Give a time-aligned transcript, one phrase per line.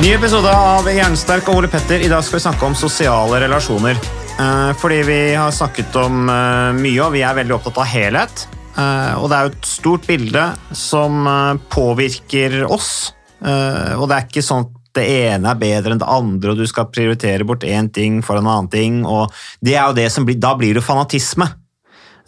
[0.00, 2.00] Ny episode av Jernsterk og Ole Petter.
[2.00, 3.98] I dag skal vi snakke om sosiale relasjoner.
[4.40, 8.46] Eh, Fordi vi har snakket om eh, mye, og vi er veldig opptatt av helhet.
[8.80, 11.28] Eh, Og det er jo et stort bilde som
[11.68, 13.12] påvirker oss.
[13.40, 16.66] Og det er ikke sånn at det ene er bedre enn det andre, og du
[16.68, 18.98] skal prioritere bort én ting for en annen ting.
[19.08, 19.32] Og
[19.64, 21.46] det er jo det som blir, da blir det fanatisme.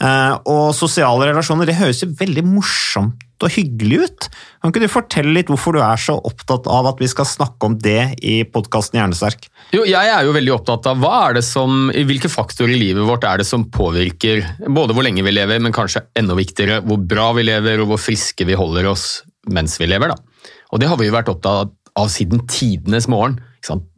[0.03, 4.27] Eh, Og sosiale relasjoner det høres jo veldig morsomt og hyggelig ut.
[4.63, 7.67] Kan ikke du fortelle litt hvorfor du er så opptatt av at vi skal snakke
[7.67, 9.49] om det i podkasten Hjernesterk?
[9.75, 13.07] Jo, jeg er jo veldig opptatt av hva er det som, hvilke faktorer i livet
[13.09, 17.03] vårt er det som påvirker både hvor lenge vi lever, men kanskje enda viktigere hvor
[17.03, 20.15] bra vi lever og hvor friske vi holder oss mens vi lever.
[20.15, 20.53] Da.
[20.71, 23.41] Og det har vi jo vært opptatt av siden tidenes morgen.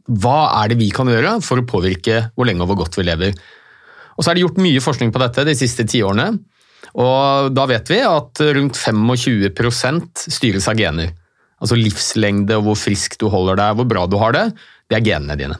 [0.05, 3.05] Hva er det vi kan gjøre for å påvirke hvor lenge og hvor godt vi
[3.05, 3.37] lever?
[4.15, 6.31] Og så er det gjort mye forskning på dette de siste tiårene.
[6.95, 11.11] Og da vet vi at rundt 25% styres av gener.
[11.59, 14.45] Altså livslengde og hvor frisk du holder deg, hvor bra du har det,
[14.91, 15.59] det er genene dine.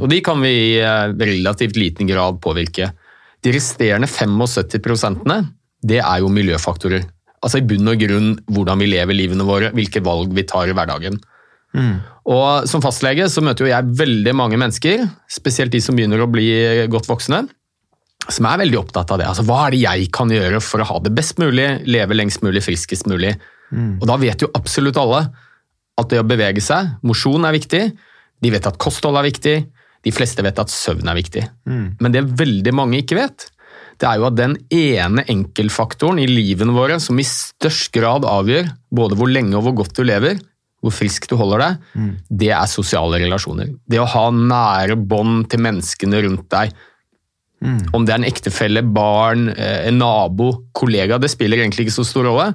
[0.00, 2.90] Og de kan vi i eh, relativt liten grad påvirke.
[3.44, 5.36] De resterende 75%
[5.86, 7.04] det er jo miljøfaktorer.
[7.44, 10.76] Altså i bunn og grunn hvordan vi lever livene våre, hvilke valg vi tar i
[10.76, 11.18] hverdagen.
[12.32, 16.30] Og Som fastlege så møter jo jeg veldig mange mennesker, spesielt de som begynner å
[16.30, 16.48] bli
[16.90, 17.44] godt voksne,
[18.32, 19.26] som er veldig opptatt av det.
[19.30, 22.42] Altså, Hva er det jeg kan gjøre for å ha det best mulig, leve lengst
[22.42, 23.34] mulig, friskest mulig?
[24.00, 25.24] Og Da vet jo absolutt alle
[25.98, 27.82] at det å bevege seg, mosjon er viktig.
[28.42, 29.56] De vet at kosthold er viktig.
[30.04, 31.44] De fleste vet at søvn er viktig.
[32.00, 33.48] Men det veldig mange ikke vet,
[33.98, 38.68] det er jo at den ene enkeltfaktoren i livene våre som i størst grad avgjør
[38.94, 40.36] både hvor lenge og hvor godt du lever,
[40.84, 41.78] hvor frisk du holder deg,
[42.28, 43.72] det er sosiale relasjoner.
[43.88, 46.74] Det å ha nære bånd til menneskene rundt deg.
[47.96, 52.06] Om det er en ektefelle, barn, eh, en nabo, kollega, det spiller egentlig ikke så
[52.06, 52.50] stor rolle.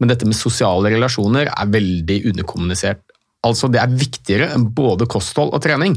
[0.00, 3.02] Men dette med sosiale relasjoner er veldig underkommunisert.
[3.46, 5.96] Altså, det er viktigere enn både kosthold og trening.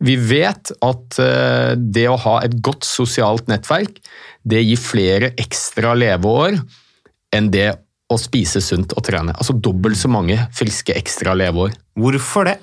[0.00, 4.00] Vi vet at eh, det å ha et godt sosialt nettverk,
[4.48, 6.56] det gir flere ekstra leveår
[7.36, 7.68] enn det
[8.10, 9.34] å spise sunt og trene.
[9.36, 11.76] Altså dobbelt så mange friske ekstra leveår.
[12.00, 12.56] Hvorfor det?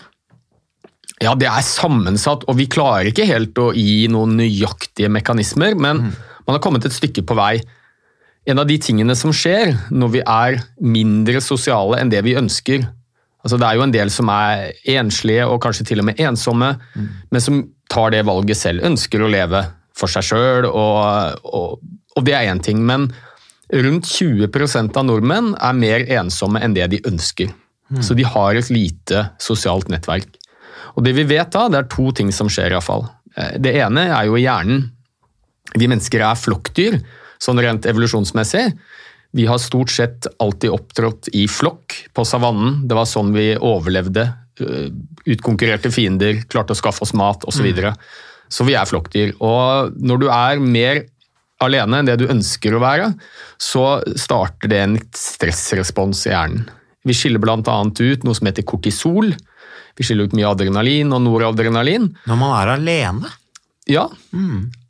[1.23, 6.03] Ja, det er sammensatt, og vi klarer ikke helt å gi noen nøyaktige mekanismer, men
[6.11, 7.55] man har kommet et stykke på vei.
[8.47, 12.85] En av de tingene som skjer når vi er mindre sosiale enn det vi ønsker
[13.47, 16.73] altså Det er jo en del som er enslige og kanskje til og med ensomme,
[17.31, 18.83] men som tar det valget selv.
[18.83, 19.61] Ønsker å leve
[19.95, 21.77] for seg sjøl, og, og,
[22.17, 22.81] og det er én ting.
[22.83, 23.07] Men
[23.71, 27.53] rundt 20% av nordmenn er mer ensomme enn det de ønsker.
[28.03, 30.27] Så de har et lite sosialt nettverk.
[30.97, 33.05] Og det vi vet da, det er to ting som skjer iallfall.
[33.61, 34.87] Det ene er jo hjernen.
[35.77, 36.97] Vi mennesker er flokkdyr,
[37.43, 38.71] sånn rent evolusjonsmessig.
[39.37, 42.81] Vi har stort sett alltid opptrådt i flokk på savannen.
[42.87, 44.29] Det var sånn vi overlevde.
[44.63, 44.87] øh,
[45.27, 47.59] Utkonkurrerte fiender, klarte å skaffe oss mat osv.
[47.59, 47.93] Så, videre.
[48.49, 49.35] så vi er flokkdyr.
[49.43, 51.03] Og når du er mer
[51.61, 53.11] alene enn det du ønsker å være,
[53.61, 56.65] så starter det en stressrespons i hjernen.
[57.07, 57.59] Vi skiller bl.a.
[57.59, 59.31] ut noe som heter kortisol.
[59.97, 62.11] Vi skiller ut mye adrenalin og noradrenalin.
[62.29, 63.31] Når man er alene?
[63.87, 64.03] Ja.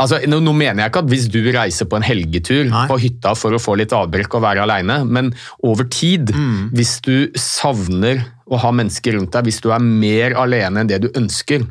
[0.01, 2.87] Altså, nå, nå mener jeg ikke at hvis du reiser på en helgetur Nei.
[2.89, 5.29] på hytta for å få litt avbrekk og være aleine, men
[5.61, 6.33] over tid,
[6.73, 11.01] hvis du savner å ha mennesker rundt deg, hvis du er mer alene enn det
[11.05, 11.67] du ønsker,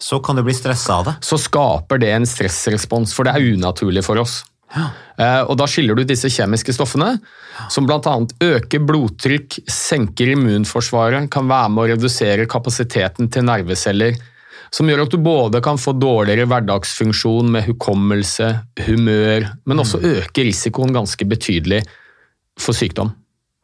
[0.00, 1.12] Så kan du bli stressa av det.
[1.20, 4.38] så skaper det en stressrespons, for det er unaturlig for oss.
[4.76, 7.18] Eh, Og Da skiller du disse kjemiske stoffene,
[7.68, 8.26] som bl.a.
[8.40, 14.16] øker blodtrykk, senker immunforsvaret, kan være med å redusere kapasiteten til nerveceller.
[14.72, 20.46] som gjør at du både kan få dårligere hverdagsfunksjon med hukommelse, humør, men også øker
[20.46, 21.82] risikoen ganske betydelig
[22.56, 23.10] for sykdom.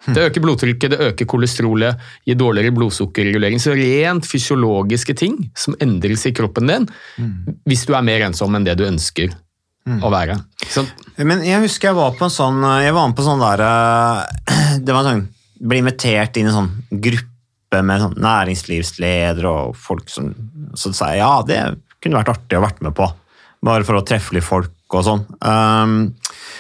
[0.07, 3.59] Det øker blodtrykket, det øker kolesterolet, gir dårligere blodsukkerregulering.
[3.63, 6.89] Så rent fysiologiske ting som endres i kroppen din
[7.67, 9.31] hvis du er mer ensom enn det du ønsker
[9.87, 10.37] å være.
[10.67, 10.83] Så,
[11.23, 14.79] Men jeg husker jeg var på en sånn Jeg var med på sånn der eh,
[14.87, 20.11] Det var sånn Ble invitert inn i en sånn gruppe med sånn næringslivsledere og folk
[20.13, 20.33] som
[20.77, 21.61] Så sa ja, det
[22.03, 23.07] kunne vært artig å vært med på.
[23.65, 25.23] Bare for å treffe litt folk og sånn.
[25.41, 25.95] Um,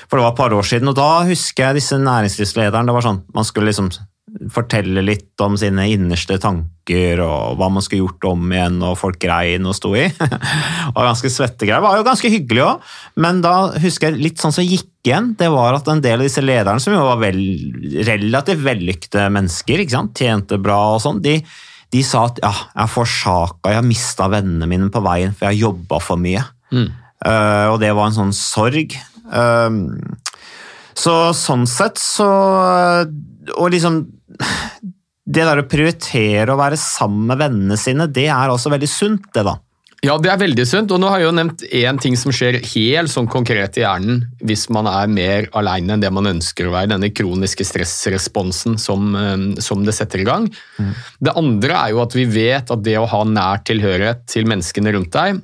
[0.09, 2.89] for det var et par år siden, og da husker jeg disse næringslivslederne.
[2.89, 3.93] Det var sånn, Man skulle liksom
[4.51, 9.21] fortelle litt om sine innerste tanker og hva man skulle gjort om igjen, og folk
[9.23, 10.09] grein og sto i.
[10.95, 11.85] og ganske svette greier.
[11.85, 12.91] Var jo ganske hyggelig òg,
[13.23, 16.27] men da husker jeg litt sånn som gikk igjen, det var at en del av
[16.27, 17.41] disse lederne, som jo var vel,
[18.09, 20.19] relativt vellykte mennesker, ikke sant?
[20.19, 21.39] tjente bra og sånn, de,
[21.95, 25.47] de sa at ja, jeg har forsaka, jeg har mista vennene mine på veien, for
[25.47, 26.43] jeg har jobba for mye.
[26.75, 28.99] Eh, og det var en sånn sorg.
[29.27, 29.97] Uh,
[30.97, 32.27] så sånn sett så
[33.55, 34.03] Og liksom
[35.27, 39.25] Det der å prioritere å være sammen med vennene sine, det er altså veldig sunt,
[39.35, 39.57] det, da.
[40.05, 40.93] Ja, det er veldig sunt.
[40.95, 44.21] Og nå har jeg jo nevnt én ting som skjer helt sånn konkret i hjernen
[44.47, 46.93] hvis man er mer alene enn det man ønsker å være.
[46.93, 50.47] Denne kroniske stressresponsen som, eh, som det setter i gang.
[51.19, 54.95] Det andre er jo at vi vet at det å ha nær tilhørighet til menneskene
[54.95, 55.41] rundt deg,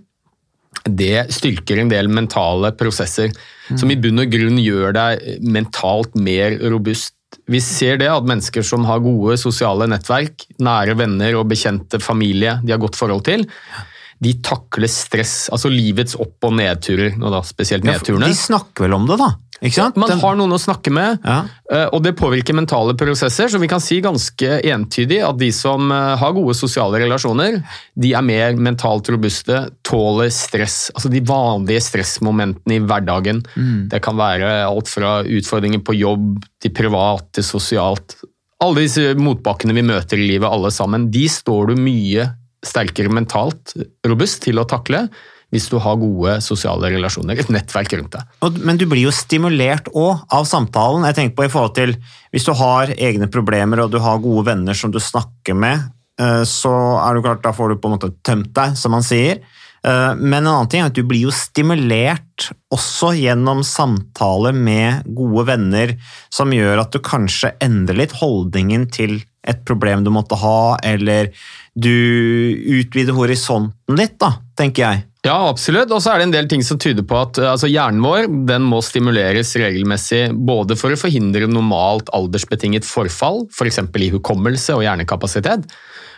[0.85, 3.33] det styrker en del mentale prosesser
[3.79, 7.15] som i bunn og grunn gjør deg mentalt mer robust.
[7.51, 12.59] Vi ser det at mennesker som har gode sosiale nettverk, nære venner og bekjente familie
[12.63, 13.47] de har godt forhold til,
[14.23, 18.29] de takler stress, altså livets opp- og nedturer, og da spesielt Ja, nedturene.
[18.31, 19.33] De snakker vel om det, da?
[19.63, 21.45] Man har noen å snakke med, Ja.
[21.71, 25.87] eh, og det påvirker mentale prosesser, så vi kan si ganske entydig at de som
[25.93, 27.63] eh, har gode sosiale relasjoner,
[27.95, 33.45] de er mer mentalt robuste, tåler stress, altså de vanlige stressmomentene i hverdagen.
[33.55, 33.89] Mm.
[33.89, 38.17] Det kan være alt fra utfordringer på jobb til privat til sosialt.
[38.63, 42.33] Alle disse motbakkene vi møter i livet, alle sammen, de står du mye
[42.63, 43.75] sterkere mentalt
[44.07, 45.09] robust til å takle
[45.53, 48.61] hvis du har gode sosiale relasjoner, et nettverk rundt deg.
[48.65, 51.05] Men du blir jo stimulert òg av samtalen.
[51.11, 51.97] Jeg tenker på i forhold til
[52.33, 55.83] Hvis du har egne problemer og du har gode venner som du snakker med,
[56.19, 56.73] eh, så
[57.05, 59.43] er det klart, da får du på en måte tømt deg, som man sier.
[59.85, 65.05] Eh, Men en annen ting er at du blir jo stimulert også gjennom samtaler med
[65.13, 65.97] gode venner,
[66.31, 71.33] som gjør at du kanskje endrer litt holdningen til et problem du måtte ha, eller
[71.77, 71.93] du
[72.79, 75.05] utvider horisonten litt, da, tenker jeg.
[75.23, 75.93] Ja, absolutt.
[75.95, 78.65] Og så er det en del ting som tyder på at altså, hjernen vår den
[78.67, 83.79] må stimuleres regelmessig både for å forhindre normalt aldersbetinget forfall, f.eks.
[83.87, 85.69] For i hukommelse og hjernekapasitet,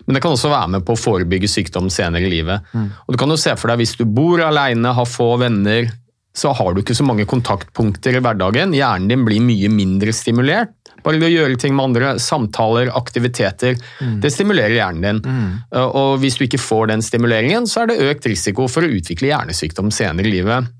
[0.05, 2.65] men det kan også være med på å forebygge sykdom senere i livet.
[3.05, 5.87] Og du kan jo se for deg Hvis du bor alene, har få venner,
[6.35, 8.75] så har du ikke så mange kontaktpunkter i hverdagen.
[8.75, 10.75] Hjernen din blir mye mindre stimulert.
[11.05, 13.77] Bare ved å gjøre ting med andre, samtaler, aktiviteter,
[14.23, 15.21] det stimulerer hjernen din.
[15.21, 15.51] Mm.
[15.85, 19.29] Og hvis du ikke får den stimuleringen, så er det økt risiko for å utvikle
[19.31, 20.71] hjernesykdom senere i livet.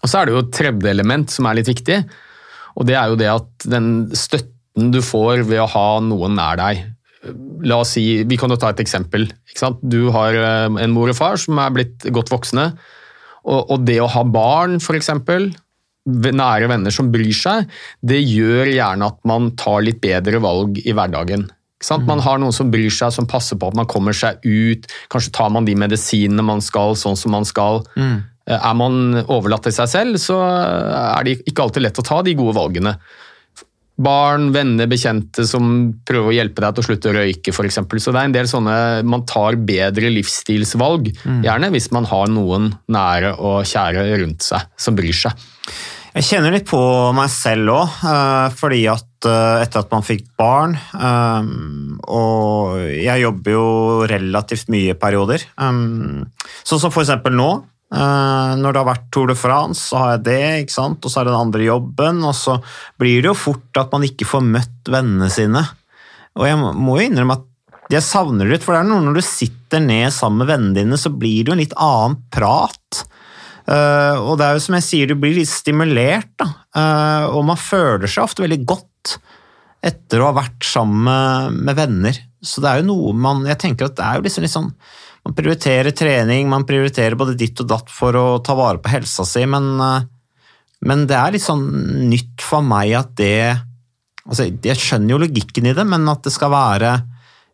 [0.00, 2.00] Og så er det jo et tredje element som er litt viktig,
[2.72, 6.56] og det er jo det at den støtten du får ved å ha noen nær
[6.56, 6.86] deg
[7.62, 9.28] La oss si, Vi kan jo ta et eksempel.
[9.78, 12.72] Du har eh, en mor og far som er blitt godt voksne,
[13.42, 15.12] og, og det å ha barn, f.eks.,
[16.02, 17.68] nære venner som bryr seg,
[18.02, 21.46] det gjør gjerne at man tar litt bedre valg i hverdagen.
[22.06, 24.86] Man har noen som bryr seg, som passer på at man kommer seg ut.
[25.10, 27.82] Kanskje tar man de medisinene man skal, sånn som man skal.
[27.98, 28.20] Mm.
[28.46, 32.34] Er man overlatt til seg selv, så er det ikke alltid lett å ta de
[32.38, 32.96] gode valgene.
[34.00, 37.80] Barn, venner, bekjente som prøver å hjelpe deg til å slutte å røyke, f.eks.
[38.00, 41.12] Så det er en del sånne Man tar bedre livsstilsvalg,
[41.44, 45.48] gjerne, hvis man har noen nære og kjære rundt seg som bryr seg.
[46.12, 46.78] Jeg kjenner litt på
[47.16, 48.00] meg selv òg,
[48.58, 51.46] fordi at eh, etter at man fikk barn eh,
[52.12, 53.64] Og jeg jobber jo
[54.10, 55.46] relativt mye i perioder.
[55.56, 57.48] Sånn som for eksempel nå.
[57.92, 61.04] Eh, Når det har vært Tour de France, så har jeg det, ikke sant?
[61.04, 62.24] og så er det den andre jobben.
[62.28, 62.58] Og så
[63.00, 65.64] blir det jo fort at man ikke får møtt vennene sine.
[66.38, 67.48] Og jeg må jo innrømme at
[67.92, 70.76] jeg savner det litt, for det er noe når du sitter ned sammen med vennene
[70.78, 73.02] dine, så blir det jo en litt annen prat.
[73.68, 76.48] Eh, og det er jo som jeg sier, du blir litt stimulert, da.
[76.72, 79.18] Eh, og man føler seg ofte veldig godt
[79.84, 82.18] etter å ha vært sammen med venner.
[82.42, 84.72] Så det er jo noe man Jeg tenker at det er jo liksom litt sånn
[85.22, 89.26] Man prioriterer trening, man prioriterer både ditt og datt for å ta vare på helsa
[89.28, 90.08] si, men, eh,
[90.88, 91.66] men det er litt sånn
[92.10, 93.36] nytt for meg at det
[94.22, 96.92] Altså, jeg skjønner jo logikken i det, men at det skal være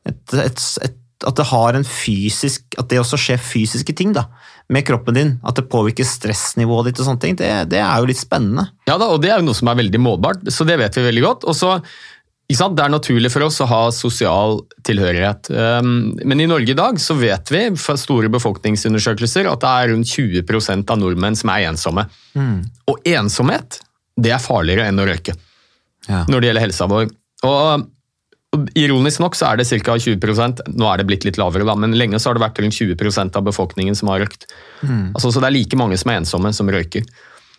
[0.04, 4.28] et, et, et at det har en fysisk At det også skjer fysiske ting da,
[4.70, 5.32] med kroppen din.
[5.42, 7.38] At det påvirker stressnivået ditt og sånne ting.
[7.40, 8.68] Det, det er jo litt spennende.
[8.86, 11.06] Ja da, og det er jo noe som er veldig målbart, så det vet vi
[11.08, 11.48] veldig godt.
[11.50, 11.72] Og så,
[12.48, 15.50] Det er naturlig for oss å ha sosial tilhørighet.
[15.52, 19.92] Um, Men i Norge i dag så vet vi fra store befolkningsundersøkelser at det er
[19.92, 22.06] rundt 20% av nordmenn som er ensomme.
[22.88, 23.80] Og ensomhet
[24.18, 25.36] det er farligere enn å røyke
[26.08, 26.24] Ja.
[26.24, 27.10] når det gjelder helsa vår.
[27.44, 27.86] Og,
[28.74, 29.92] Ironisk nok så er det ca.
[30.00, 32.72] 20% nå er det blitt litt lavere, da, men lenge så har det vært rundt
[32.80, 34.46] 20% av befolkningen som har røykt.
[35.12, 37.04] Altså, så det er like mange som er ensomme som røyker.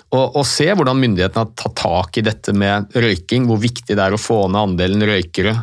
[0.09, 4.01] Og, og se hvordan myndighetene har tatt tak i dette med røyking, hvor viktig det
[4.01, 5.53] er å få ned andelen røykere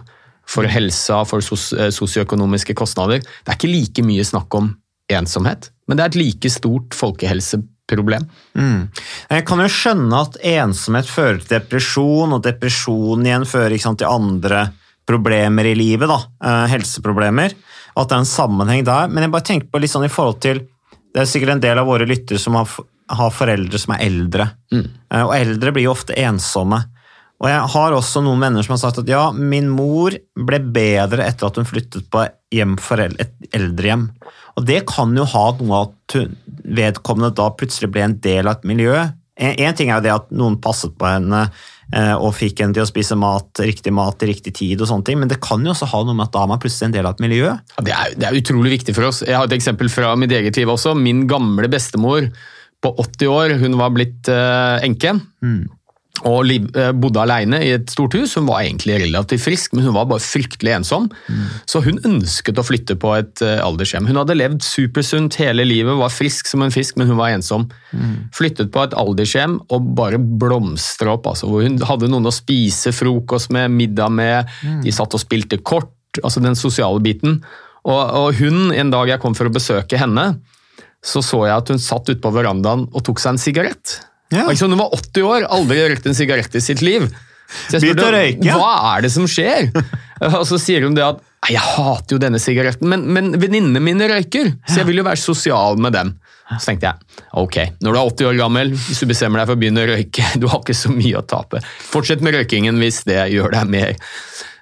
[0.47, 3.23] for helsa, for sos eh, sosioøkonomiske kostnader.
[3.23, 4.71] Det er ikke like mye snakk om
[5.13, 8.27] ensomhet, men det er et like stort folkehelseproblem.
[9.31, 14.11] Jeg kan jo skjønne at ensomhet fører til depresjon, og depresjon igjen fører sant, til
[14.11, 14.69] andre
[15.07, 17.55] problemer i livet, da, eh, helseproblemer,
[17.97, 19.09] at det er en sammenheng der.
[19.09, 20.67] Men jeg bare tenker på litt sånn i forhold til
[21.17, 22.69] Det er sikkert en del av våre lyttere som har,
[23.09, 24.87] har foreldre som er eldre, Mm.
[25.23, 26.83] og eldre blir jo ofte ensomme.
[27.41, 31.27] Og jeg har også noen venner som har sagt at ja, min mor ble bedre
[31.29, 34.09] etter at hun flyttet på hjem for el- et eldrehjem.
[34.57, 36.17] Og det kan jo ha noe at
[36.65, 38.95] vedkommende da plutselig ble en del av et miljø.
[39.37, 41.43] En, en ting er jo det at noen passet på henne
[41.93, 45.05] eh, og fikk henne til å spise mat, riktig mat i riktig tid, og sånne
[45.05, 46.97] ting, men det kan jo også ha noe med at da er man plutselig en
[46.97, 47.53] del av et miljø.
[47.53, 49.21] Ja, det, er, det er utrolig viktig for oss.
[49.29, 50.97] Jeg har et eksempel fra mitt eget liv også.
[50.97, 52.31] Min gamle bestemor
[52.87, 55.17] på 80 år, hun var blitt uh, enke.
[56.27, 58.37] Og liv, uh, bodde alene i et stort hus.
[58.39, 61.11] Hun var egentlig relativt frisk, men hun var bare fryktelig ensom.
[61.69, 64.09] Så hun ønsket å flytte på et uh, aldershjem.
[64.09, 67.69] Hun hadde levd supersunt hele livet, var frisk som en fisk, men hun var ensom.
[68.37, 71.29] Flyttet på et aldershjem og bare blomstra opp.
[71.33, 75.61] Altså, hvor hun hadde noen å spise frokost med, middag med, de satt og spilte
[75.61, 75.93] kort.
[76.23, 77.41] altså Den sosiale biten.
[77.87, 80.33] Og, og hun, en dag jeg kom for å besøke henne,
[81.07, 84.01] så så jeg at hun satt ute på verandaen og tok seg en sigarett.
[84.35, 84.49] Ja.
[84.49, 87.07] Liksom, hun var 80 år, aldri røykt en sigarett i sitt liv.
[87.69, 89.69] Så jeg spurte hva er det som skjer?
[90.41, 94.09] Og så sier hun det at jeg hater jo denne sigaretten, men, men venninnene mine
[94.11, 96.17] røyker, så jeg vil jo være sosial med dem.
[96.47, 99.59] Så tenkte jeg ok, når du er 80 år gammel, hvis du bestemmer deg for
[99.59, 101.63] å begynne å røyke, du har ikke så mye å tape.
[101.87, 103.95] Fortsett med røykingen hvis det gjør deg mer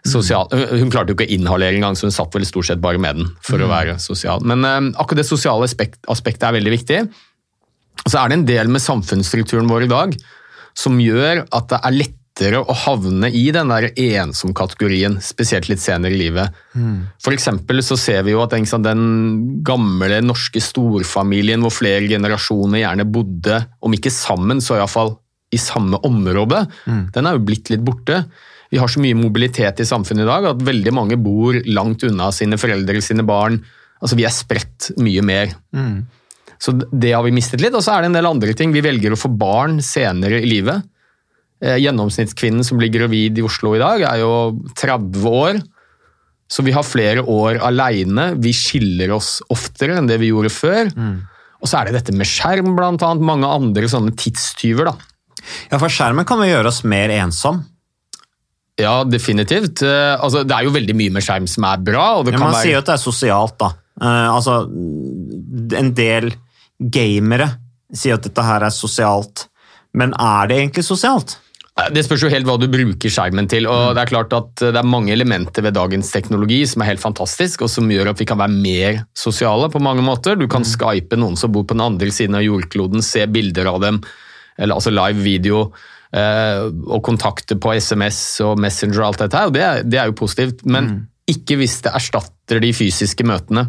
[0.09, 0.49] sosial.
[0.53, 3.21] Hun klarte jo ikke å inhalere engang, så hun satt vel stort sett bare med
[3.21, 4.45] den for å være sosial.
[4.45, 6.99] Men eh, akkurat det sosiale aspekt, aspektet er veldig viktig.
[8.05, 10.19] Og så er det en del med samfunnsstrukturen vår i dag
[10.77, 16.17] som gjør at det er lettere å havne i den der ensom-kategorien, spesielt litt senere
[16.17, 16.57] i livet.
[17.23, 19.05] For eksempel så ser vi jo at den
[19.65, 25.15] gamle norske storfamilien hvor flere generasjoner gjerne bodde, om ikke sammen, så iallfall
[25.55, 26.65] i samme område,
[27.15, 28.25] den er jo blitt litt borte.
[28.73, 32.30] Vi har så mye mobilitet i samfunnet i dag at veldig mange bor langt unna
[32.33, 33.61] sine foreldre, sine barn.
[34.02, 35.52] Altså Vi er spredt mye mer.
[36.59, 37.75] Så det har vi mistet litt.
[37.76, 38.73] Og så er det en del andre ting.
[38.73, 40.83] Vi velger å få barn senere i livet.
[41.62, 44.33] Eh, Gjennomsnittskvinnen som blir gravid i Oslo i dag, er jo
[44.76, 45.61] 30 år.
[46.50, 48.35] Så vi har flere år aleine.
[48.40, 50.90] Vi skiller oss oftere enn det vi gjorde før.
[51.64, 53.25] Og så er det dette med skjerm, blant annet.
[53.25, 54.85] Mange andre sånne tidstyver.
[54.92, 54.97] da.
[55.73, 57.62] Ja, for skjermen kan jo gjøre oss mer ensom.
[58.81, 59.83] Ja, definitivt.
[59.87, 62.23] Eh, Altså, det er jo veldig mye med skjerm som er bra.
[62.25, 62.62] kan man være...
[62.62, 63.71] sier jo at det er sosialt, da.
[64.00, 64.59] Eh, altså,
[65.78, 66.33] en del
[66.78, 67.52] gamere
[67.95, 69.47] sier at dette her er sosialt,
[69.95, 71.38] men er det egentlig sosialt?
[71.90, 73.66] Det spørs jo helt hva du bruker skjermen til.
[73.66, 77.02] og Det er klart at det er mange elementer ved dagens teknologi som er helt
[77.02, 80.38] fantastisk, og som gjør at vi kan være mer sosiale på mange måter.
[80.38, 83.81] Du kan skype noen som bor på den andre siden av jordkloden, se bilder av
[83.83, 83.99] dem,
[84.54, 89.49] eller altså live video, eh, og kontakte på SMS og Messenger og alt dette her.
[89.50, 90.92] og Det, det er jo positivt, men
[91.30, 93.64] ikke hvis det erstatter de fysiske møtene.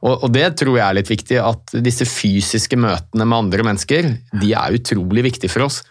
[0.00, 4.10] Og, og det tror jeg er litt viktig, at disse fysiske møtene med andre mennesker,
[4.40, 5.82] de er utrolig viktige for oss.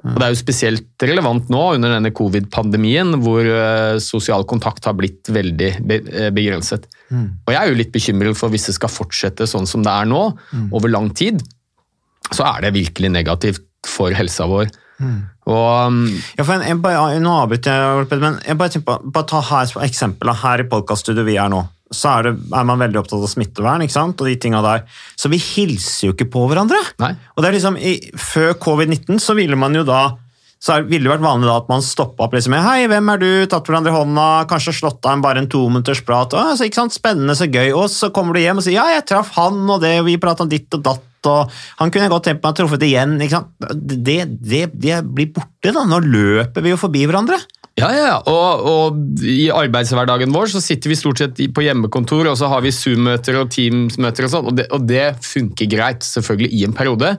[0.00, 4.96] Og Det er jo spesielt relevant nå under denne covid-pandemien, hvor eh, sosial kontakt har
[4.96, 5.70] blitt veldig
[6.32, 6.86] begrenset.
[7.12, 7.26] Mm.
[7.44, 10.08] Og Jeg er jo litt bekymret for hvis det skal fortsette sånn som det er
[10.08, 10.22] nå,
[10.72, 11.44] over lang tid,
[12.30, 14.72] så er det virkelig negativt for helsa vår.
[15.50, 16.00] Og um,
[16.36, 19.42] Ja, for en, jeg bare, nå avbryter jeg, men jeg bare tenker på, bare ta
[19.50, 20.32] her som eksempel.
[20.42, 23.84] Her i podkaststudioet vi er nå, så er, det, er man veldig opptatt av smittevern,
[23.84, 24.20] ikke sant?
[24.20, 24.84] og de tinga der.
[25.18, 26.78] Så vi hilser jo ikke på hverandre.
[27.02, 27.14] Nei.
[27.34, 30.10] Og det er liksom, i, Før covid-19 så ville man jo da
[30.60, 33.28] så ville det vært vanlig da at man stoppa opp liksom Hei, hvem er du?
[33.48, 36.36] Tatt hverandre i hånda, kanskje slått av en bare en tominutters prat.
[36.36, 36.92] Å, så, ikke sant?
[36.92, 37.70] Spennende, så gøy.
[37.72, 40.18] Og så kommer du hjem og sier ja, jeg traff han og det, og vi
[40.20, 41.50] prata om ditt og datt, og
[41.80, 43.16] han kunne godt tenkt meg å truffet igjen.
[43.20, 45.84] Det, det, det blir borte, da.
[45.84, 47.36] Nå løper vi jo forbi hverandre.
[47.78, 48.16] Ja, ja, ja.
[48.28, 52.64] Og, og i arbeidshverdagen vår så sitter vi stort sett på hjemmekontor, og så har
[52.64, 56.74] vi Zoom-møter og Teams-møter og sånn, og, det- og det funker greit, selvfølgelig, i en
[56.76, 57.14] periode.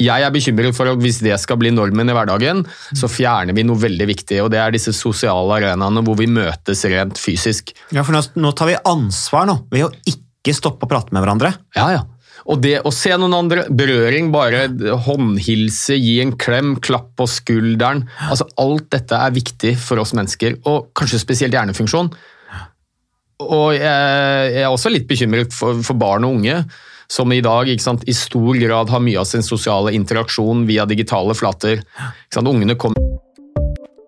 [0.00, 2.62] Jeg er bekymret for at hvis det skal bli normen i hverdagen,
[2.96, 6.86] så fjerner vi noe veldig viktig, og det er disse sosiale arenaene hvor vi møtes
[6.88, 7.74] rent fysisk.
[7.92, 11.20] Ja, for nå, nå tar vi ansvar nå, ved å ikke stoppe å prate med
[11.24, 11.50] hverandre.
[11.76, 12.06] Ja, ja.
[12.48, 14.66] Og det å se noen andre, berøring, bare
[15.06, 20.60] håndhilse, gi en klem, klapp på skulderen altså Alt dette er viktig for oss mennesker,
[20.68, 22.10] og kanskje spesielt hjernefunksjon.
[23.40, 26.62] Og jeg, er også litt bekymret for, barn og unge,
[27.10, 31.34] som i dag sant, i stor grad har mye av sin sosiale interaksjon via digitale
[31.34, 31.82] flater.
[32.38, 33.00] Ungene kommer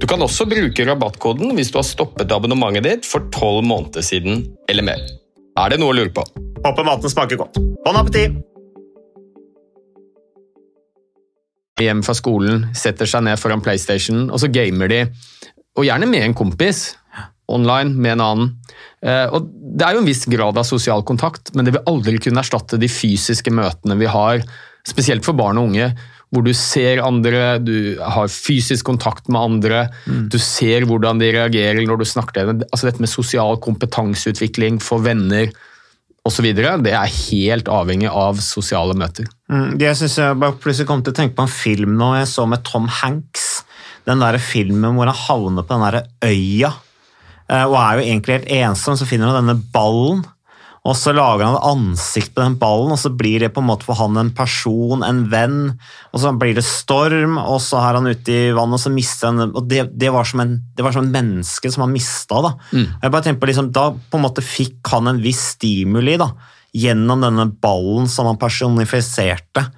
[0.00, 4.46] Du kan også bruke rabattkoden hvis du har stoppet abonnementet ditt for tolv måneder siden
[4.70, 5.02] eller mer.
[5.60, 6.24] Er det noe å lure på?
[6.62, 7.60] Håper maten smaker godt.
[7.84, 8.40] Bon appétit!
[11.82, 15.00] hjem fra skolen, setter seg ned foran PlayStation, og så gamer de.
[15.78, 16.92] Og gjerne med en kompis.
[17.52, 18.50] Online med en annen.
[19.02, 22.18] Eh, Og Det er jo en viss grad av sosial kontakt, men det vil aldri
[22.20, 24.44] kunne erstatte de fysiske møtene vi har,
[24.86, 25.96] spesielt for barn og unge,
[26.32, 29.82] hvor du ser andre, du har fysisk kontakt med andre,
[30.32, 32.62] du ser hvordan de reagerer når du snakker til dem.
[32.72, 35.50] Altså Dette med sosial kompetanseutvikling for venner
[36.24, 39.28] osv., det er helt avhengig av sosiale møter.
[39.52, 42.30] Mm, Jeg synes jeg bare plutselig kom til å tenke på en film nå jeg
[42.32, 43.50] så med Tom Hanks.
[44.08, 46.72] Den der filmen hvor han havner på den der øya,
[47.50, 50.24] eh, og er jo egentlig helt ensom, så finner han denne ballen,
[50.82, 53.68] og så lager han et ansikt på den ballen, og så blir det på en
[53.68, 55.76] måte for han en person, en venn,
[56.10, 59.30] og så blir det storm, og så er han ute i vannet, og så mister
[59.30, 62.40] han Og det, det, var, som en, det var som en menneske som han mista,
[62.42, 62.56] da.
[63.04, 66.32] Jeg bare tenker på liksom, Da på en måte fikk han en viss stimuli, da,
[66.74, 69.68] gjennom denne ballen som han personifiserte.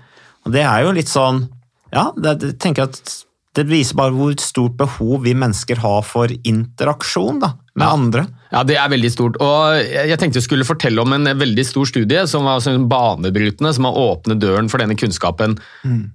[0.46, 1.44] Og det er jo litt sånn
[1.92, 3.14] Ja, det, det tenker jeg at
[3.54, 8.24] det viser bare hvor stort behov vi mennesker har for interaksjon da, med andre.
[8.54, 9.36] Ja, det er veldig stort.
[9.42, 13.72] Og jeg tenkte jeg skulle fortelle om en veldig stor studie som var sånn banebrytende,
[13.74, 15.56] som har åpnet døren for denne kunnskapen.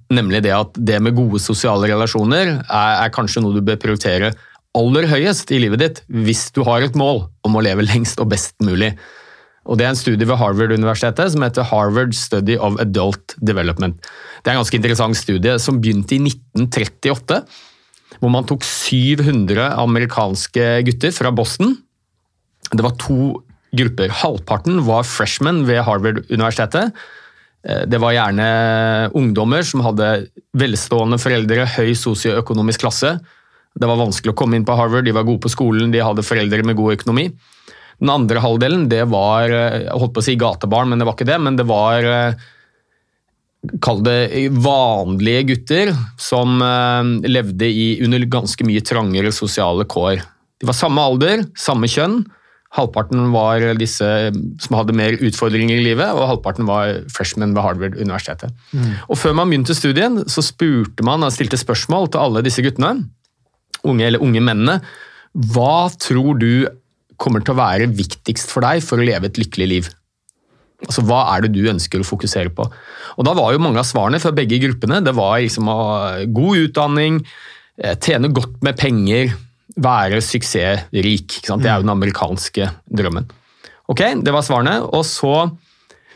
[0.08, 4.32] Nemlig det at det med gode sosiale relasjoner er, er kanskje noe du bør prioritere
[4.78, 8.30] aller høyest i livet ditt hvis du har et mål om å leve lengst og
[8.32, 8.94] best mulig.
[9.68, 13.98] Og Det er en studie ved Harvard-universitetet som heter Harvard Study of Adult Development.
[14.40, 17.42] Det er en ganske interessant studie som begynte i 1938,
[18.18, 21.76] hvor man tok 700 amerikanske gutter fra Boston.
[22.70, 23.40] Det var to
[23.76, 24.12] grupper.
[24.22, 26.94] Halvparten var freshmen ved Harvard-universitetet.
[27.66, 33.18] Eh, Det var gjerne ungdommer som hadde velstående foreldre, høy sosioøkonomisk klasse.
[33.78, 36.26] Det var vanskelig å komme inn på Harvard, de var gode på skolen, de hadde
[36.26, 37.30] foreldre med god økonomi.
[38.00, 41.18] Den andre halvdelen det var eh, jeg holdt på å si gatebarn, men det var
[41.18, 41.38] ikke det.
[41.42, 42.48] Men det var eh,
[43.84, 50.22] Kall det vanlige gutter som eh, levde i, under ganske mye trangere sosiale kår.
[50.60, 52.22] De var samme alder, samme kjønn.
[52.70, 54.08] Halvparten var disse
[54.62, 58.54] som hadde mer utfordringer i livet, og halvparten var freshmen ved Harvard-universitetet.
[59.10, 63.08] Og Før man begynte studien, så spurte man stilte spørsmål til alle disse guttene,
[63.82, 64.78] unge eller unge mennene.
[65.34, 66.68] Hva tror du
[67.20, 69.90] kommer til å være viktigst for deg for å leve et lykkelig liv?
[70.86, 72.64] Altså, Hva er det du ønsker å fokusere på?
[73.18, 75.66] Og Da var jo mange av svarene fra begge gruppene det var liksom
[76.32, 77.20] god utdanning,
[77.82, 79.34] eh, tjene godt med penger,
[79.80, 81.38] være suksessrik.
[81.40, 81.62] Ikke sant?
[81.64, 83.28] Det er jo den amerikanske drømmen.
[83.90, 84.76] Ok, Det var svarene.
[84.94, 85.50] Og så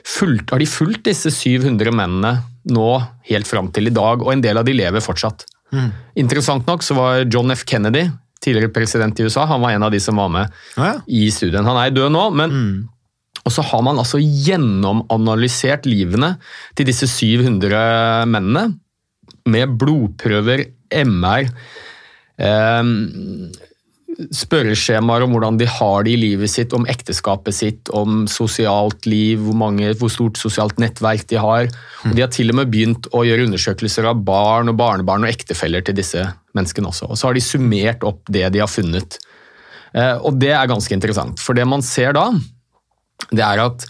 [0.04, 2.36] fulgt, har de fulgt disse 700 mennene
[2.70, 2.88] nå
[3.28, 5.44] helt fram til i dag, og en del av de lever fortsatt.
[6.16, 7.64] Interessant nok så var John F.
[7.66, 8.04] Kennedy,
[8.44, 10.98] tidligere president i USA, han var en av de som var med Ja, ja.
[11.08, 11.64] i studien.
[11.66, 12.54] Han er død nå, men
[13.44, 16.34] Og så har man altså gjennomanalysert livene
[16.78, 18.78] til disse 700 mennene
[19.50, 20.62] med blodprøver,
[20.94, 21.50] MR,
[24.34, 29.40] spørreskjemaer om hvordan de har det i livet sitt, om ekteskapet sitt, om sosialt liv,
[29.42, 31.68] hvor, mange, hvor stort sosialt nettverk de har.
[32.04, 35.32] Og de har til og med begynt å gjøre undersøkelser av barn og barnebarn og
[35.32, 36.22] ektefeller til disse
[36.54, 37.10] menneskene også.
[37.10, 39.18] Og så har de summert opp det de har funnet.
[39.94, 42.28] Eh, Og det er ganske interessant, for det man ser da,
[43.30, 43.86] det er at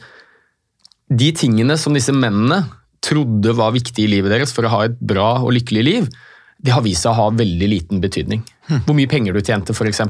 [1.14, 2.62] de tingene som disse mennene
[3.04, 6.08] trodde var viktige i livet deres for å ha et bra og lykkelig liv,
[6.64, 8.40] det har vist seg å ha veldig liten betydning.
[8.86, 10.00] Hvor mye penger du tjente, f.eks.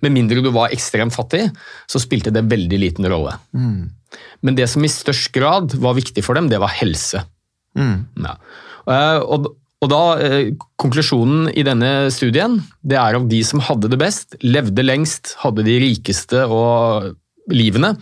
[0.00, 1.44] Med mindre du var ekstremt fattig,
[1.90, 3.34] så spilte det veldig liten rolle.
[4.42, 7.20] Men det som i størst grad var viktig for dem, det var helse.
[7.76, 8.36] Ja.
[8.88, 9.50] Eh, Og,
[9.82, 10.50] og da, eh,
[10.80, 15.64] Konklusjonen i denne studien det er at de som hadde det best, levde lengst, hadde
[15.66, 17.12] de rikeste og
[17.52, 17.96] livene,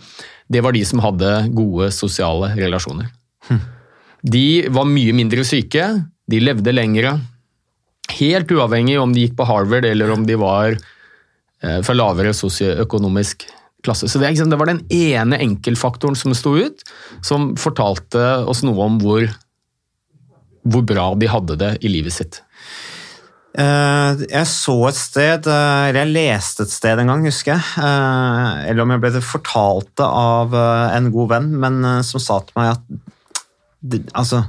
[0.51, 3.09] det var de som hadde gode sosiale relasjoner.
[4.21, 5.85] De var mye mindre syke,
[6.29, 7.15] de levde lengre,
[8.21, 13.47] helt uavhengig om de gikk på Harvard eller om de var eh, fra lavere sosioøkonomisk
[13.85, 14.09] klasse.
[14.09, 16.85] Så det, det var den ene enkeltfaktoren som sto ut,
[17.25, 19.25] som fortalte oss noe om hvor,
[20.63, 22.41] hvor bra de hadde det i livet sitt.
[23.57, 27.89] Eh, Jeg så et sted, eh, eller jeg leste et sted en gang, husker jeg.
[28.69, 32.75] Eller om jeg ble det fortalte av en god venn, men som sa til meg
[32.77, 34.45] at altså,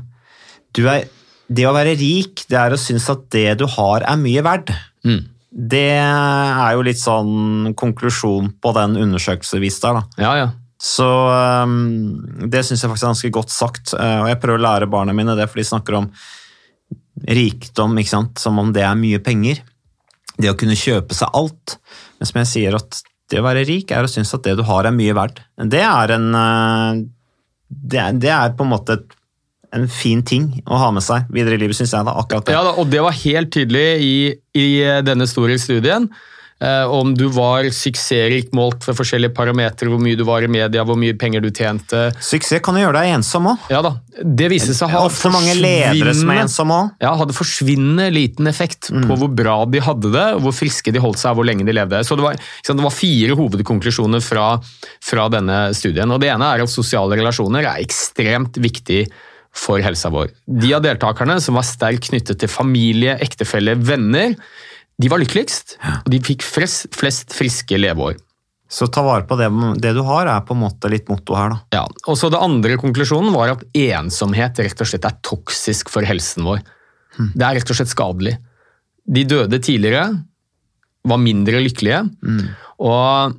[0.76, 1.08] du er,
[1.56, 4.72] det å være rik, det er å synes at det du har er mye verdt.
[5.06, 5.22] Mm.
[5.52, 10.00] Det er jo litt sånn konklusjon på den undersøkelsen vist der.
[10.00, 10.24] da.
[10.24, 10.50] Ja, ja.
[10.82, 13.92] Så um, det syns jeg faktisk er ganske godt sagt.
[13.94, 16.08] eh, og jeg prøver å lære barna mine det, for de snakker om
[17.28, 18.00] rikdom
[18.40, 19.60] som om det er mye penger.
[20.40, 21.76] Det å kunne kjøpe seg alt.
[22.18, 24.64] Men som jeg sier, at det å være rik er å synes at det du
[24.66, 25.38] har er mye verdt.
[25.56, 27.02] Det er en eh,
[27.72, 29.14] Det er, det er på en måte et,
[29.72, 32.04] en fin ting å ha med seg videre i livet, syns jeg.
[32.04, 32.52] da, akkurat det.
[32.58, 34.14] Ja, da, og det var helt tydelig i,
[34.58, 34.68] i
[35.06, 36.10] denne store studien.
[36.62, 40.84] Eh, om du var suksessrik målt for forskjellige parametere, hvor mye du var i media,
[40.86, 42.04] hvor mye penger du tjente.
[42.22, 43.64] Suksess kan jo gjøre deg ensom òg.
[43.72, 46.92] Ja da, Det viste seg å ha Ofte mange ledere som er forsvinnende- ensomme òg.
[47.02, 51.18] ja, hadde forsvinnende liten effekt på hvor bra de hadde det, hvor friske de holdt
[51.18, 52.04] seg, hvor lenge de levde.
[52.06, 54.46] Så Det var, sant, det var fire hovedkonklusjoner fra,
[55.02, 56.06] fra denne studien.
[56.14, 59.08] og Det ene er at sosiale relasjoner er ekstremt viktig
[59.56, 60.30] for helsa vår.
[60.46, 64.36] De av deltakerne som var sterkt knyttet til familie, ektefelle, venner,
[65.00, 68.16] de var lykkeligst, og de fikk flest, flest friske leveår.
[68.72, 69.50] Så ta vare på det,
[69.84, 71.58] det du har, er på en måte litt motto her, da.
[71.76, 76.06] Ja, og så Det andre konklusjonen var at ensomhet rett og slett er toksisk for
[76.08, 76.62] helsen vår.
[77.18, 78.38] Det er rett og slett skadelig.
[79.04, 80.06] De døde tidligere,
[81.02, 82.00] var mindre lykkelige,
[82.86, 83.34] og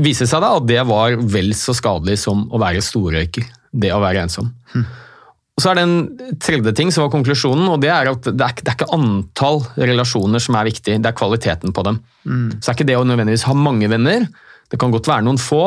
[0.00, 3.44] viste seg da at det var vel så skadelig som å være storrøyker.
[3.72, 4.50] Det å være ensom.
[4.80, 8.40] Og så er det en tredje ting som var konklusjonen, og det er at det
[8.46, 11.98] er, det er ikke antall relasjoner som er viktig, det er kvaliteten på dem.
[12.24, 14.24] Så det er ikke det å nødvendigvis ha mange venner,
[14.70, 15.64] det kan godt være noen få,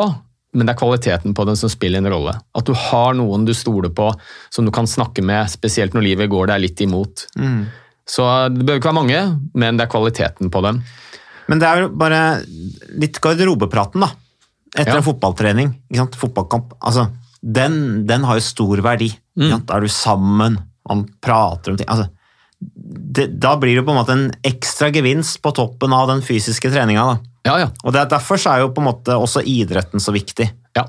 [0.54, 2.34] men det er kvaliteten på dem som spiller en rolle.
[2.54, 4.10] At du har noen du stoler på,
[4.54, 7.26] som du kan snakke med, spesielt når livet går deg litt imot.
[8.06, 9.20] Så det bør ikke være mange,
[9.54, 10.82] men det er kvaliteten på dem.
[11.48, 12.20] Men det er jo bare
[12.98, 14.10] litt garderobepraten, da.
[14.74, 15.00] Etter Ja.
[15.02, 15.74] en fotballtrening.
[15.90, 16.16] Ikke sant?
[16.18, 16.72] Fotballkamp.
[16.82, 17.08] Altså,
[17.44, 19.10] den, den har jo stor verdi.
[19.36, 19.60] Mm.
[19.68, 21.88] Da er du sammen, man prater om ting.
[21.92, 22.08] Altså,
[22.64, 26.70] det, da blir det på en måte en ekstra gevinst på toppen av den fysiske
[26.72, 27.18] treninga.
[27.44, 27.70] Ja, ja.
[27.84, 30.46] Og det, er- Derfor så er jo på en måte også idretten så viktig.
[30.78, 30.86] Ja.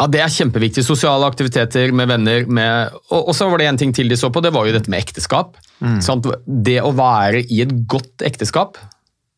[0.00, 0.82] ja, det er kjempeviktig.
[0.84, 2.48] Sosiale aktiviteter med venner.
[2.50, 4.90] Med, og, så var det en ting til de så på, det var jo dette
[4.90, 5.54] med ekteskap.
[6.02, 6.26] Sant?
[6.46, 8.78] Det å være i et godt ekteskap,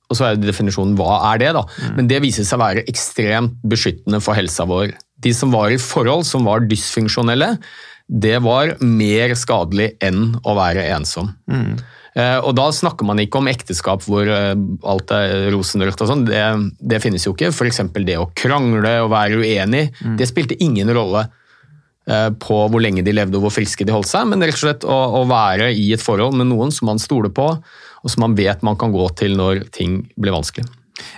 [0.06, 1.64] og så er det definisjonen hva er det, da.
[1.96, 4.92] Men det viser seg å være ekstremt beskyttende for helsa vår.
[5.24, 7.56] De som var i forhold som var dysfunksjonelle,
[8.06, 11.32] det var mer skadelig enn å være ensom.
[11.50, 11.76] Mm.
[12.16, 14.54] Og da snakker man ikke om ekteskap hvor eh,
[14.88, 16.44] alt er rosenrødt og sånn, det,
[16.80, 17.50] det finnes jo ikke.
[17.52, 17.82] F.eks.
[18.08, 19.82] det å krangle og være uenig,
[20.16, 21.26] det spilte ingen rolle
[22.08, 24.64] eh, på hvor lenge de levde og hvor friske de holdt seg, men rett og
[24.64, 27.50] slett å, å være i et forhold med noen som man stoler på,
[28.00, 30.64] og som man vet man kan gå til når ting blir vanskelig.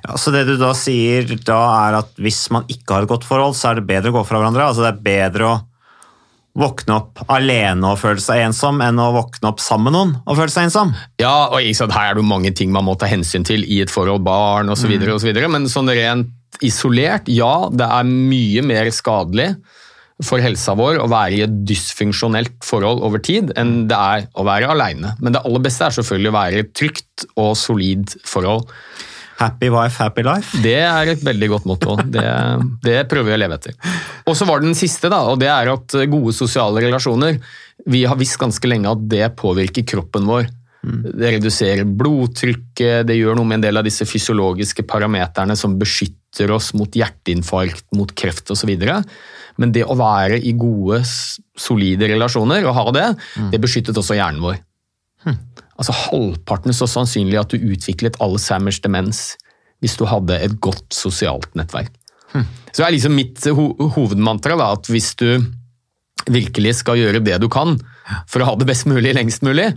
[0.05, 3.27] Ja, så det du da sier da er at hvis man ikke har et godt
[3.29, 4.69] forhold, så er det bedre å gå fra hverandre?
[4.71, 5.57] Altså det er bedre å
[6.59, 10.39] våkne opp alene og føle seg ensom enn å våkne opp sammen med noen og
[10.41, 10.91] føle seg ensom?
[11.23, 13.83] Ja, og sant, Her er det jo mange ting man må ta hensyn til i
[13.85, 15.11] et forhold, barn osv., mm.
[15.15, 19.53] Og så videre, men sånn rent isolert, ja, det er mye mer skadelig
[20.25, 24.43] for helsa vår å være i et dysfunksjonelt forhold over tid enn det er å
[24.49, 25.13] være aleine.
[25.23, 28.67] Men det aller beste er selvfølgelig å være i et trygt og solid forhold.
[29.39, 30.59] Happy wife, happy life.
[30.65, 31.95] Det er et veldig godt motto.
[32.03, 32.27] Det,
[32.83, 33.77] det prøver vi å leve etter.
[34.27, 37.39] Og så var det den siste, da, og det er at gode sosiale relasjoner
[37.87, 40.49] Vi har visst ganske lenge at det påvirker kroppen vår.
[40.83, 46.53] Det reduserer blodtrykket, det gjør noe med en del av disse fysiologiske parameterne som beskytter
[46.55, 48.75] oss mot hjerteinfarkt, mot kreft osv.
[49.59, 51.03] Men det å være i gode,
[51.59, 53.07] solide relasjoner og ha det,
[53.55, 54.61] det beskyttet også hjernen vår.
[55.79, 59.37] Altså Halvparten så sannsynlig at du utviklet Alzheimers demens
[59.79, 61.93] hvis du hadde et godt sosialt nettverk.
[62.35, 65.29] Så det er liksom mitt ho hovedmantra da, at hvis du
[66.29, 67.77] virkelig skal gjøre det du kan
[68.29, 69.69] for å ha det best mulig lengst mulig,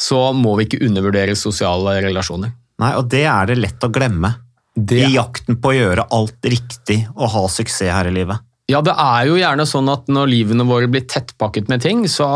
[0.00, 2.54] så må vi ikke undervurdere sosiale relasjoner.
[2.82, 4.32] Nei, og det er det lett å glemme.
[4.74, 8.40] Det- I jakten på å gjøre alt riktig og ha suksess her i livet.
[8.70, 12.26] Ja, det er jo gjerne sånn at når livene våre blir tettpakket med ting, så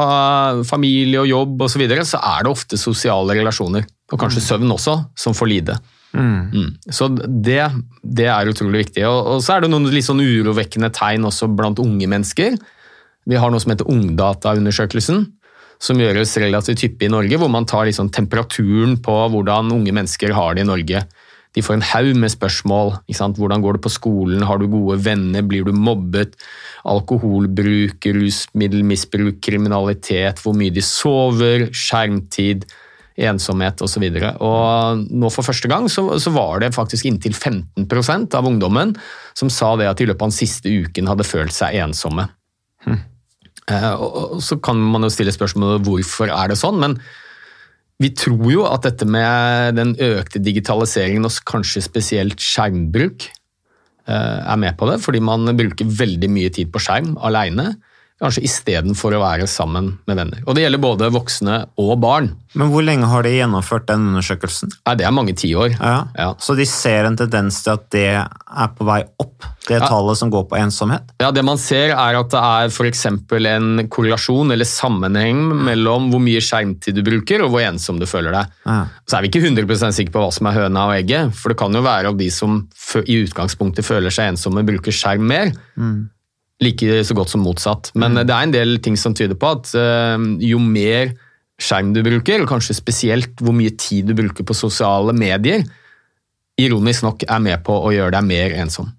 [0.66, 4.74] familie og jobb osv., så, videre, så er det ofte sosiale relasjoner, og kanskje søvn
[4.74, 5.76] også, som får lide.
[6.16, 6.78] Mm.
[6.90, 7.60] Så det,
[8.02, 9.04] det er utrolig viktig.
[9.08, 12.56] Og, og så er det noen litt sånn urovekkende tegn også blant unge mennesker.
[13.26, 15.26] Vi har noe som heter Ungdata-undersøkelsen,
[15.82, 20.32] som gjøres relativt hyppig i Norge, hvor man tar liksom temperaturen på hvordan unge mennesker
[20.36, 21.04] har det i Norge.
[21.56, 22.94] De får en haug med spørsmål.
[23.08, 23.38] Ikke sant?
[23.40, 24.44] Hvordan går det på skolen?
[24.44, 25.44] Har du gode venner?
[25.46, 26.36] Blir du mobbet?
[26.86, 32.68] Alkoholbruk, rusmiddelmisbruk, kriminalitet, hvor mye de sover, skjermtid,
[33.16, 34.04] ensomhet osv.
[34.12, 38.92] Nå for første gang så, så var det faktisk inntil 15% av ungdommen
[39.36, 42.28] som sa det at i løpet av den siste uken hadde følt seg ensomme.
[42.86, 47.00] Eh, og, og så kan man jo stille spørsmålet hvorfor er det sånn, men
[48.02, 54.58] vi tror jo at dette med den økte digitaliseringen og kanskje spesielt skjermbruk eh, er
[54.60, 57.72] med på det, fordi man bruker veldig mye tid på skjerm alene,
[58.22, 60.40] kanskje istedenfor å være sammen med venner.
[60.48, 62.30] Og det gjelder både voksne og barn.
[62.56, 64.70] Men hvor lenge har de gjennomført den undersøkelsen?
[64.86, 65.74] Nei, det er mange tiår.
[65.76, 65.98] Ja.
[66.16, 66.30] Ja.
[66.40, 69.88] Så de ser en tendens til at det er på vei opp, det Ja.
[69.90, 71.02] tallet som går på ensomhet?
[71.20, 73.04] Ja, Det man ser er at det er f.eks.
[73.06, 78.32] en korrelasjon eller sammenheng mellom hvor mye skjermtid du bruker og hvor ensom du føler
[78.32, 78.46] deg.
[78.64, 78.86] Ja.
[79.06, 81.58] Så er vi ikke 100 sikre på hva som er høna og egget, for det
[81.58, 82.62] kan jo være at de som
[83.04, 85.52] i utgangspunktet føler seg ensomme, bruker skjerm mer.
[86.62, 87.90] Like så godt som motsatt.
[88.00, 90.16] Men det er en del ting som tyder på at eh,
[90.48, 91.12] jo mer
[91.60, 95.64] skjerm du bruker, og kanskje spesielt hvor mye tid du bruker på sosiale medier,
[96.60, 98.90] ironisk nok er med på å gjøre deg mer ensom.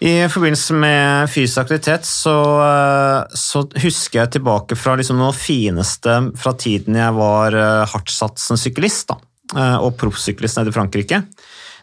[0.00, 6.16] I forbindelse med fysisk aktivitet så, eh, så husker jeg tilbake fra liksom noe fineste
[6.40, 9.18] fra tiden jeg var hardtsatsende hardtsatsen syklist da,
[9.56, 11.24] eh, og proffsyklist nede i Frankrike.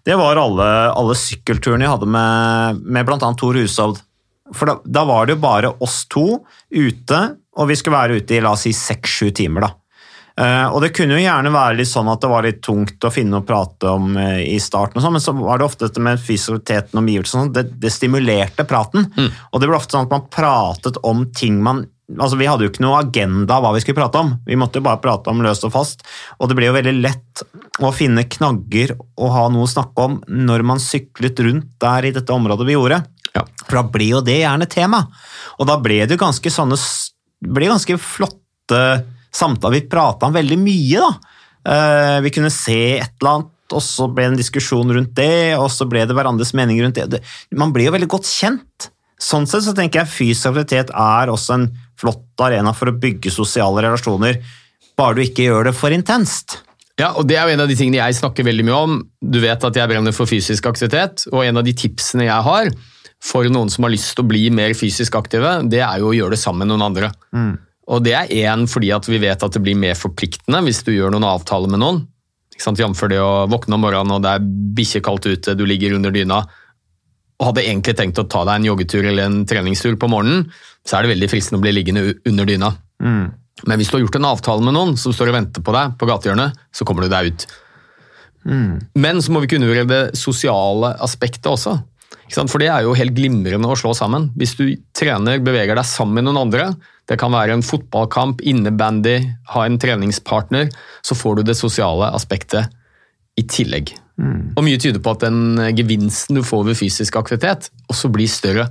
[0.08, 3.18] Det var alle, alle sykkelturene jeg hadde med, med bl.a.
[3.36, 4.00] Tor Hushovd.
[4.56, 7.20] For da, da var det jo bare oss to ute,
[7.60, 9.68] og vi skulle være ute i la oss si seks-sju timer.
[9.68, 9.74] da.
[10.38, 13.10] Uh, og det kunne jo gjerne være litt sånn at det var litt tungt å
[13.10, 16.04] finne å prate om uh, i starten, og sånn, men så var det ofte dette
[16.06, 19.10] med fysikaliteten og omgivelsene, sånn, det, det stimulerte praten.
[19.52, 22.72] Og det ble ofte sånn at man pratet om ting man altså Vi hadde jo
[22.72, 24.32] ikke noe agenda hva vi skulle prate om.
[24.48, 26.06] Vi måtte jo bare prate om løst og fast.
[26.40, 27.44] Og det ble jo veldig lett
[27.84, 32.14] å finne knagger og ha noe å snakke om når man syklet rundt der i
[32.16, 33.02] dette området vi gjorde.
[33.36, 33.44] Ja.
[33.66, 35.04] For da ble jo det gjerne tema.
[35.60, 36.80] Og da ble det jo ganske sånne
[37.44, 38.82] ble ganske flotte
[39.36, 39.82] samtaler.
[39.82, 41.12] Vi prata om veldig mye, da.
[41.68, 45.58] Eh, Vi kunne se et eller annet, og så ble det en diskusjon rundt det,
[45.60, 47.10] og så ble det hverandres mening rundt det.
[47.18, 47.22] det.
[47.52, 48.90] Man blir jo veldig godt kjent.
[49.18, 53.34] Sånn sett så tenker jeg fysisk aktivitet er også en flott arena for å bygge
[53.34, 54.38] sosiale relasjoner,
[54.98, 56.60] bare du ikke gjør det for intenst.
[56.98, 59.00] Ja, og Det er jo en av de tingene jeg snakker veldig mye om.
[59.22, 62.72] Du vet at jeg brenner for fysisk aktivitet, og en av de tipsene jeg har
[63.22, 66.18] for noen som har lyst til å bli mer fysisk aktive, det er jo å
[66.18, 67.12] gjøre det sammen med noen andre.
[67.88, 70.92] Og det er én fordi at vi vet at det blir mer forpliktende hvis du
[70.94, 72.04] gjør noen avtaler med noen.
[72.58, 74.46] Jamfør det å våkne om morgenen og det er
[74.78, 76.42] bikkjekaldt ute, du ligger under dyna
[77.38, 80.48] og hadde egentlig tenkt å ta deg en joggetur eller en treningstur på morgenen,
[80.88, 82.72] så er det veldig fristende å bli liggende under dyna.
[83.68, 85.94] Men hvis du har gjort en avtale med noen som står og venter på deg
[85.98, 87.46] på gatehjørnet, så kommer du deg ut.
[88.98, 91.76] Men så må vi ikke undervurdere det sosiale aspektet også.
[92.28, 92.52] Ikke sant?
[92.52, 94.30] For det er jo helt glimrende å slå sammen.
[94.40, 94.66] Hvis du
[94.98, 96.72] trener, beveger deg sammen med noen andre,
[97.08, 99.20] det kan være en fotballkamp, innebandy,
[99.54, 100.74] ha en treningspartner,
[101.06, 102.74] så får du det sosiale aspektet
[103.38, 103.94] i tillegg.
[104.58, 108.68] Og mye tyder på at den gevinsten du får ved fysisk aktivitet, også blir større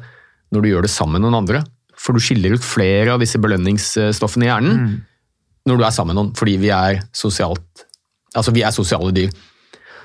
[0.54, 1.64] når du gjør det sammen med noen andre.
[1.96, 4.80] For du skiller ut flere av disse belønningsstoffene i hjernen
[5.66, 7.86] når du er sammen med noen, fordi vi er sosialt
[8.36, 9.30] Altså, vi er sosiale dyr.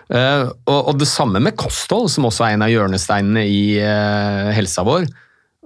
[0.08, 4.52] Eh, og, og det samme med kosthold, som også er en av hjørnesteinene i eh,
[4.56, 5.04] helsa vår.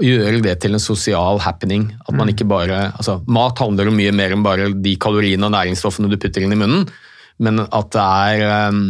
[0.02, 1.92] Gjøre det til en sosial happening.
[2.08, 5.54] At man ikke bare, altså Mat handler om mye mer enn bare de kaloriene og
[5.54, 6.88] næringsstoffene du putter inn i munnen,
[7.38, 8.82] men at det er eh,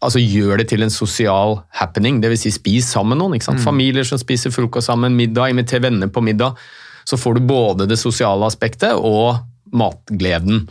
[0.00, 2.46] altså Gjør det til en sosial happening, dvs.
[2.46, 3.36] Si spis sammen med noen.
[3.36, 3.62] ikke sant?
[3.64, 6.56] Familier som spiser frokost sammen, middag, inviter venner på middag.
[7.04, 9.40] Så får du både det sosiale aspektet og
[9.76, 10.66] matgleden.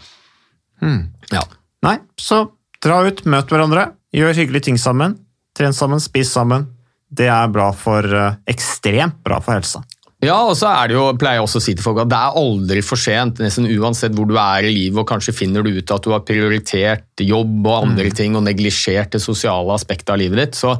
[1.31, 1.43] Ja.
[1.85, 2.45] Nei, så
[2.83, 5.17] dra ut, møt hverandre, gjør hyggelige ting sammen,
[5.57, 6.67] tren sammen, spis sammen.
[7.09, 9.83] Det er bra for, eh, ekstremt bra for helsa.
[10.19, 12.17] Ja, og så er det jo, pleier jeg også å si til folk at det
[12.17, 15.77] er aldri for sent, nesten uansett hvor du er i livet, og kanskje finner du
[15.77, 20.19] ut at du har prioritert jobb og andre ting, og neglisjert det sosiale aspektet av
[20.19, 20.73] livet ditt, så,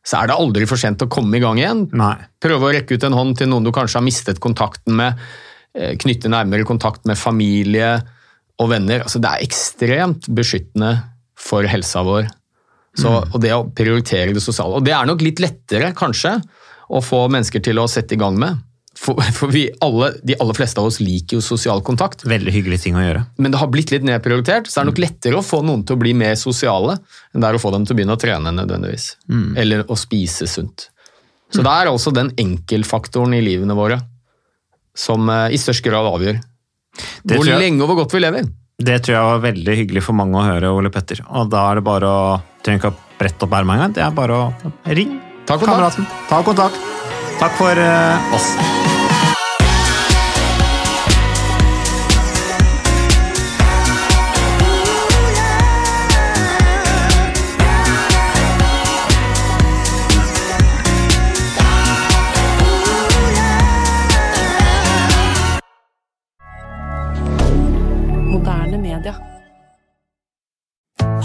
[0.00, 1.84] så er det aldri for sent å komme i gang igjen.
[1.92, 2.14] Nei.
[2.40, 5.20] Prøve å rekke ut en hånd til noen du kanskje har mistet kontakten med,
[5.76, 7.98] eh, knytte nærmere kontakt med familie
[8.56, 9.04] og venner.
[9.04, 10.94] Altså, det er ekstremt beskyttende
[11.36, 12.32] for helsa vår.
[12.96, 14.78] Så, og det å prioritere det sosiale.
[14.78, 16.38] Og det er nok litt lettere, kanskje,
[16.88, 18.62] å få mennesker til å sette i gang med.
[18.96, 22.22] For, for vi alle, de aller fleste av oss liker jo sosial kontakt.
[22.24, 23.26] Veldig hyggelig ting å gjøre.
[23.38, 25.98] Men det har blitt litt nedprioritert, så det er nok lettere å få noen til
[25.98, 26.96] å bli mer sosiale
[27.34, 29.10] enn det er å få dem til å begynne å trene nødvendigvis.
[29.60, 30.88] Eller å spise sunt.
[31.52, 34.00] Så det er altså den enkeltfaktoren i livene våre
[34.96, 36.40] som eh, i størst grad avgjør
[37.22, 38.48] Det hvor jeg- lenge og hvor godt vi lever.
[38.76, 41.20] Det tror jeg var veldig hyggelig for mange å høre, Ole Petter.
[41.30, 43.92] Og da er det bare å Trenger ikke å brette opp ermet engang.
[43.94, 45.70] Det er bare å ring Ta kontakt.
[45.70, 46.06] kameraten.
[46.28, 46.76] Ta kontakt.
[47.38, 49.05] Takk for eh, oss.